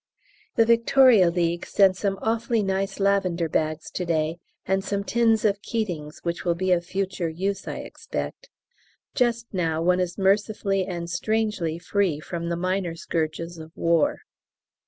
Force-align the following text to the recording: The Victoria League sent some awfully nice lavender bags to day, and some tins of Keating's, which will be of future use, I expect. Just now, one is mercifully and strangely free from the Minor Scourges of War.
The 0.55 0.65
Victoria 0.65 1.29
League 1.29 1.63
sent 1.63 1.95
some 1.95 2.17
awfully 2.23 2.63
nice 2.63 2.99
lavender 2.99 3.47
bags 3.47 3.91
to 3.91 4.03
day, 4.03 4.39
and 4.65 4.83
some 4.83 5.03
tins 5.03 5.45
of 5.45 5.61
Keating's, 5.61 6.21
which 6.23 6.43
will 6.43 6.55
be 6.55 6.71
of 6.71 6.83
future 6.83 7.29
use, 7.29 7.67
I 7.67 7.75
expect. 7.81 8.49
Just 9.13 9.53
now, 9.53 9.79
one 9.79 9.99
is 9.99 10.17
mercifully 10.17 10.87
and 10.87 11.07
strangely 11.07 11.77
free 11.77 12.19
from 12.19 12.49
the 12.49 12.57
Minor 12.57 12.95
Scourges 12.95 13.59
of 13.59 13.77
War. 13.77 14.21